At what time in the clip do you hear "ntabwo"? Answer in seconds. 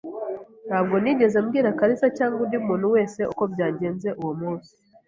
0.67-0.95